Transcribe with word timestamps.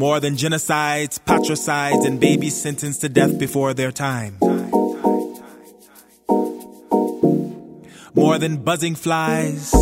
More 0.00 0.18
than 0.18 0.34
genocides, 0.34 1.22
patricides, 1.22 2.06
and 2.06 2.18
babies 2.18 2.58
sentenced 2.58 3.02
to 3.02 3.10
death 3.10 3.38
before 3.38 3.74
their 3.74 3.92
time. 3.92 4.38
More 8.14 8.38
than 8.38 8.64
buzzing 8.64 8.94
flies, 8.94 9.74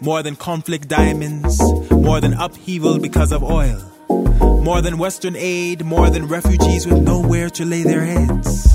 more 0.00 0.22
than 0.22 0.36
conflict 0.36 0.88
diamonds, 0.88 1.60
more 1.90 2.18
than 2.18 2.32
upheaval 2.32 2.98
because 2.98 3.30
of 3.30 3.44
oil. 3.44 3.78
More 4.08 4.80
than 4.80 4.96
Western 4.96 5.36
aid, 5.36 5.84
more 5.84 6.08
than 6.08 6.28
refugees 6.28 6.86
with 6.86 7.02
nowhere 7.02 7.50
to 7.50 7.66
lay 7.66 7.82
their 7.82 8.06
heads. 8.06 8.74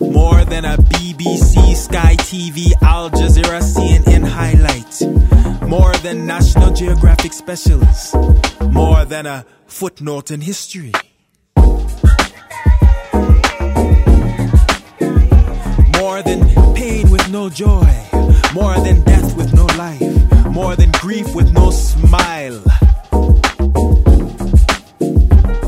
More 0.00 0.44
than 0.44 0.66
a 0.66 0.76
BBC, 0.92 1.76
Sky 1.76 2.16
TV, 2.16 2.74
Al 2.82 3.08
Jazeera, 3.08 3.62
CNN 3.62 4.28
highlight. 4.28 5.33
More 5.68 5.92
than 6.02 6.26
National 6.26 6.72
Geographic 6.72 7.32
specialists. 7.32 8.14
More 8.70 9.04
than 9.04 9.26
a 9.26 9.44
footnote 9.66 10.30
in 10.30 10.40
history. 10.40 10.92
More 15.98 16.22
than 16.22 16.74
pain 16.74 17.10
with 17.10 17.28
no 17.30 17.48
joy. 17.48 17.90
More 18.52 18.74
than 18.80 19.02
death 19.02 19.36
with 19.36 19.54
no 19.54 19.66
life. 19.76 20.46
More 20.50 20.76
than 20.76 20.90
grief 21.00 21.34
with 21.34 21.52
no 21.52 21.70
smile. 21.70 22.62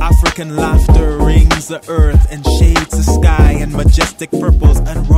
African 0.00 0.56
laughter 0.56 1.18
rings 1.18 1.68
the 1.68 1.82
earth 1.88 2.26
and 2.30 2.44
shades 2.58 2.90
the 2.90 3.02
sky 3.02 3.52
in 3.52 3.72
majestic 3.72 4.30
purples 4.30 4.78
and 4.78 5.08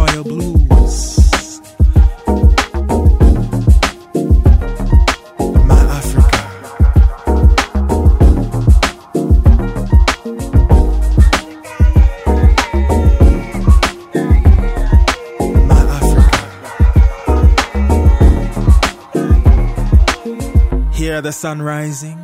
Hear 21.09 21.23
the 21.23 21.33
sun 21.33 21.63
rising 21.63 22.19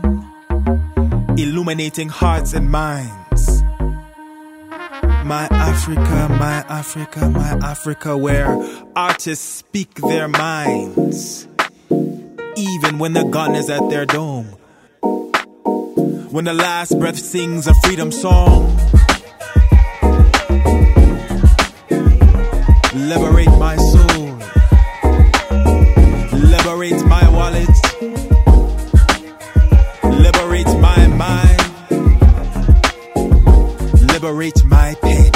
illuminating 1.39 2.11
hearts 2.11 2.53
and 2.53 2.71
minds. 2.71 3.63
My 5.25 5.49
Africa, 5.51 6.29
my 6.39 6.63
Africa, 6.69 7.31
my 7.31 7.49
Africa, 7.63 8.15
where 8.15 8.47
artists 8.95 9.49
speak 9.49 9.95
their 9.95 10.29
minds. 10.29 11.49
Even 12.59 12.99
when 12.99 13.15
the 13.15 13.25
gun 13.25 13.55
is 13.55 13.71
at 13.71 13.89
their 13.89 14.05
dome. 14.05 14.49
When 16.31 16.45
the 16.45 16.53
last 16.53 16.99
breath 16.99 17.19
sings 17.19 17.67
a 17.67 17.73
freedom 17.85 18.13
song. 18.13 18.67
Liberate 22.93 23.57
my 23.59 23.77
soul. 23.77 24.14
liberate 34.25 34.65
my 34.65 34.95
pain 35.03 35.34